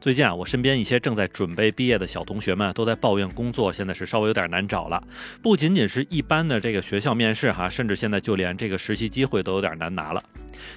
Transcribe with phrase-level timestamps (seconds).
[0.00, 5.02] 最近啊，我身边一些正在准备毕业的小同学们都在抱怨工作现在是稍微有点难找了。
[5.42, 10.22] 不仅仅是一般的这个学校面试哈，甚至现在就连这个实习机会都有点难拿了。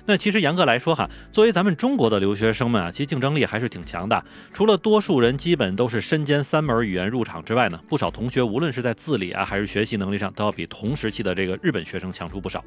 [0.05, 4.23] 那其实严格来说哈，作为咱们中国的留学生们啊，其实竞争力还是挺强的。
[4.53, 12.63] 除了多数人基本都是身兼三门语言入场之外呢，不少同学无论是在自理啊还是学习能力上，都要比同时期的这个日本学生强出不少。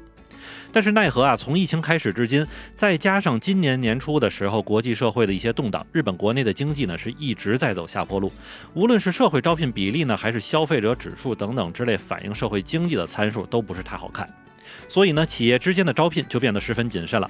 [0.71, 8.31] 但是奈何啊，从疫情开始至今，再加上今年年初的时候国际社会的一些动荡，日本国内的经济呢是一直在走下坡路。
[8.73, 14.29] 无论是社会招聘比例呢，还是消费者指数等等之类反映社会经济的参数，都不是太好看。
[14.95, 17.29] 所以呢，企业之间的招聘就变得十分谨慎了。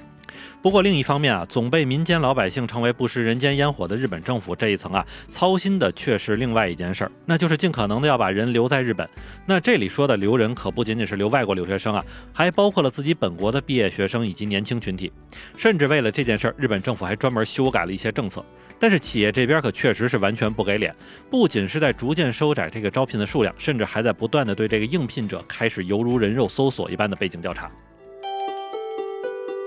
[0.62, 9.08] 不过另一方面啊，总被民间老百姓称为不食人间烟火的日本政府这一层啊，操心的却是另外一件事儿，那就是尽可能的要把人留在日本。
[9.46, 15.12] 那这里说的留人可不仅仅是留外国留学生啊，还包括了自己本国的毕业学生以及年轻群体。
[15.56, 18.44] 甚至为了这件事儿，日本政府还专门修改了一些政策。
[18.78, 20.94] 但是企业这边可确实是完全不给脸，
[21.30, 27.70] 不仅是在逐渐收窄这个招聘的数量，甚至还在不断的对这个应聘者开始犹如人肉搜索一般的背景调查。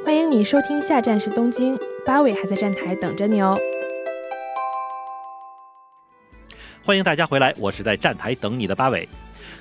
[0.09, 3.55] 欢迎你收听，下站是东京，八尾还在站台等着你哦。
[6.83, 9.07] 欢迎大家回来，我是在站台等你的八尾。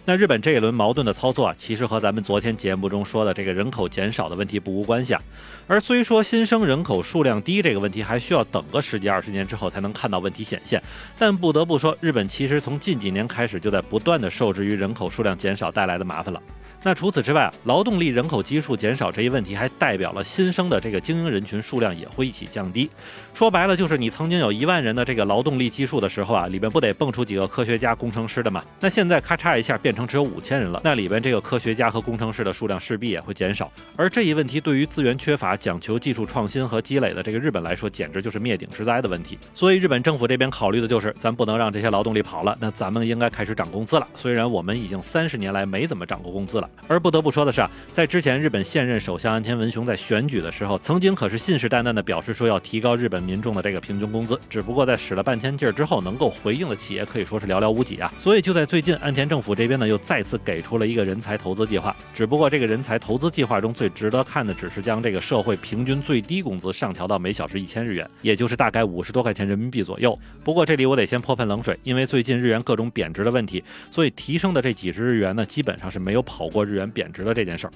[0.06, 5.20] 那日本这一轮矛盾的操作啊，其实和咱们昨天节目中说的这个人口减少的问题不无关系啊。
[5.66, 10.82] 而虽说新生人口数量低这个问题还需要等个十几二十年之后才能看到问题显现，
[11.18, 16.40] 但不得不说，日本其实从近几年开始就在不断的受制于人口数量减少带来的麻烦了。
[16.84, 22.88] 那除此之外啊，劳动力人口基数减少这一问题，还代表了新生的这个精英人群数量也会一起降低。
[23.34, 28.64] 说白了，就是你曾经有一万人的这个劳动力基数的时候啊，里边不得蹦出几个科学家、工程师的嘛？
[28.80, 33.70] 那现在咔嚓一下变成只有五千人了，那里边这个科学家和工程师的数量势必也会减少。
[33.96, 39.36] 而这一问题对于资源缺乏、讲求技术创新和积累的这个日本来说，简直就是灭顶之灾的问题。
[39.52, 44.06] 所以日本政府这边考虑的就是，咱不能让这些劳动力跑了，那咱们应该开始涨工资了。
[44.14, 46.68] 虽然我们已经三十年来没怎么涨过工资了。
[46.86, 54.38] 而不得不说的是啊，在之前日本现任首相安田文雄在选举的时候，曾经可是信誓旦旦的表示说要提高日本民众的这个平均工资。
[54.48, 58.12] 只不过在使了半天劲儿之后，能够回应的企业可以说是寥寥无几啊。
[58.18, 61.94] 所以就在最近，安田政府这边呢又再次给出了一个人才投资计划。
[62.14, 70.18] 只不过这个人才投资计划中最值得看的，只是将这个社会平均最低工资上调到每小时一千日元，也就是大概五十多块钱人民币左右。
[70.42, 77.72] 不过这里我得先泼盆冷水，因为最近日元各种贬值的问题，所以提升的这几十日元呢，基本上是没有跑过日元贬值的这件事儿。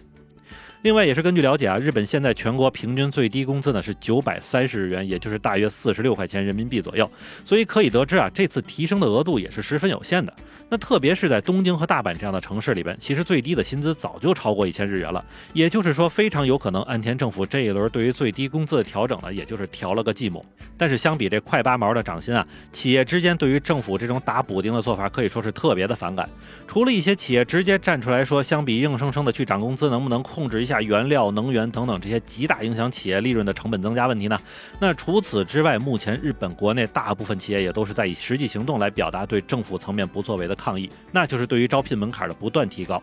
[0.83, 7.09] 另外，也是根据了解啊，日本现在全国平均最低工资呢是九百三十日元，也就是大约四十六块钱人民币左右。
[7.45, 10.35] 所以可以得知啊，这次提升的额度也是十分有限的。
[10.69, 15.25] 那特别是在东京和大阪这样的城市里边，其实最低的薪资早就超过一千日元了。
[15.53, 20.43] 也就是说，非常有可能岸田政府这一轮对于最低工资的调整呢，也就是调了个寂寞。
[20.77, 26.29] 但是相比这快八毛的涨薪啊，企业之间对于政府这种打补丁的做法可以说是特别的反感。
[26.67, 34.41] 除了一些企业直接站出来说，相比硬生生的去涨工资，能不能控制一下下原料、能源等等这些极大影响企业利润的成本增加问题呢？
[34.81, 43.03] 那除此之外，目前日本国内大部分企业也都是在以实际行动来表达对政府层面不作为的抗议，那就是对于招聘门槛的不断提高。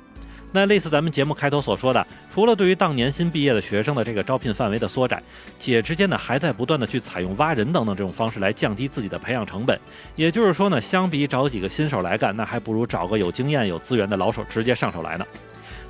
[0.52, 5.22] 那类似咱们节目开头所说的，除了对于当年新毕业的学生的这个招聘范围的缩窄，
[5.60, 9.80] 企业之间呢还在不断的去采用挖人等等这种方式来降低自己的培养成本。
[10.16, 15.26] 也就是说呢，相比找几个新手来干，那还不如找个有经验、有资源的老手直接上手来呢。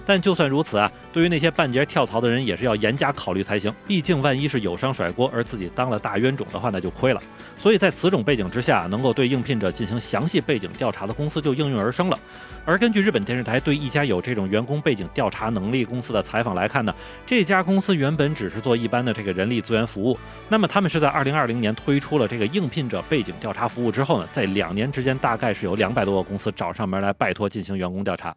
[0.09, 3.71] 但就算如此啊，对于那些半截跳槽的人，也是要严加考虑才行。
[3.85, 7.21] 毕竟万一是有伤甩锅，而自己当了大冤种的话，那就亏了。
[7.55, 12.17] 所以在此种背景之下，能够对应聘者进行详细背景调查的公司就应运而生了。
[12.65, 20.17] 而根据日本电视台对一家有这种员工背景调查能力公司的采访来看呢，这家公司原本只是做一般的这个人力资源服务。
[20.47, 28.35] 那么他们是在二零二零年推出了这个应聘者背景调查服务之后呢，在两年之间，大概是有两百多个公司找上门来拜托进行员工调查。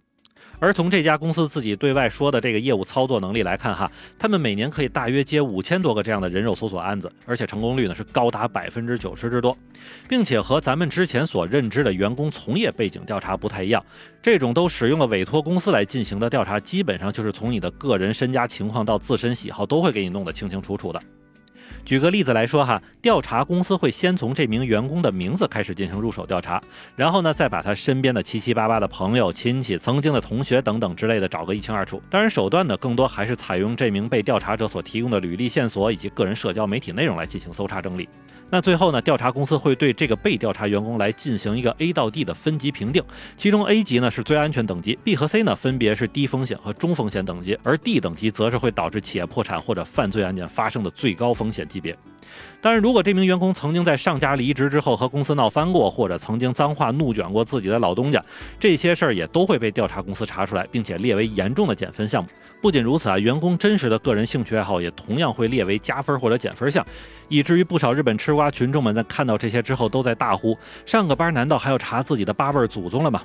[0.63, 9.59] 而从这家公司自己对外说的这个业务操作能力来看，哈，他们每年可以大约接五千多个这样的人肉搜索案子，而且成功率呢是高达百分之九十之多，
[10.09, 13.85] 并且和咱们之前所认知的员工从业背景调查不太一样，
[14.23, 21.03] 这种都使用了委托公司来进行的调查，基本上就是从你的个人身家情况到自身喜好都会给你弄得清清楚楚的。
[21.85, 26.63] 举个例子来说哈，调查公司会先从这名员工的名字开始进行入手调查，
[26.95, 32.01] 然后呢，再把他身边的七七八八的朋友、亲戚、曾经的同学等等之类的找个一清二楚。
[32.09, 38.09] 当然，手段呢，更多还是采用这名被调查者所提供的履历线索以及个人社交媒体内容来进行搜查整理。
[38.53, 43.03] 那最后呢，调查公司会对这个被调查员工来进行一个 A 到 D 的分级评定，
[43.35, 51.97] 其中 A 级呢是最安全等级，B 和 C 呢分别是低风险和中风险等级，而 D 等级则是会导致企业破产或者犯罪案件发生的最高风险级别。
[52.61, 58.23] 当然，如果这名员工曾经在上家离职之后和公司闹翻过，或者曾经脏话怒卷过自己的老东家，
[58.61, 62.29] 这些事儿也都会被调查公司查出来，并且列为严重的减分项目。
[62.61, 66.87] 不仅如此啊，员工真实的个人兴趣爱好也同样会列为加分或者减分项，
[67.29, 73.23] 以至于不少日本吃瓜瓜群众们在看到这些之后，都在大呼：上个班难道还要查自己的八辈儿祖宗了吗？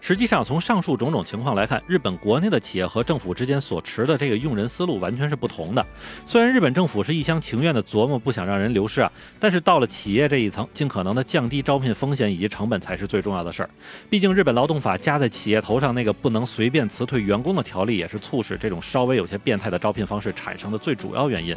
[0.00, 5.86] 实际上，从上述种种情况来看，日本国内的企业和政府之间所持的这个用人思路完全是不同的。
[6.26, 13.70] 虽然日本政府是一厢情愿的琢磨不想让人流失啊，但是到了企业这一层，尽可能的降低招聘风险以及成本才是最重要的事儿。
[14.10, 21.56] 毕竟日本劳动法加在企业头上那个不能随便辞退员工的条例，也是促使这种稍微有些变态的招聘方式产生的最主要原因。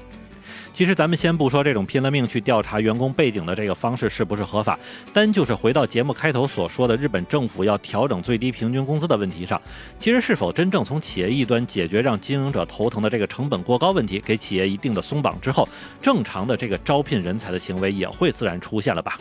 [0.73, 4.77] 其实咱们先不说这种拼了命去调查员工背景的这个方式是不是合法，
[5.13, 9.61] 单就是回到节目开头所说的日本政府要调整最低平均工资的问题上，
[9.99, 15.67] 其实是否真正从企业一端解决让经营者头疼的这个成本过高问题，给企业一定的松绑之后，
[16.01, 19.17] 正常的这个招聘人才的行为也会自然出现了吧？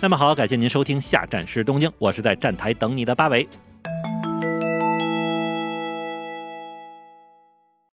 [0.00, 3.48] 那么好，感谢您收听下站是东京，我是在站台等你的八尾。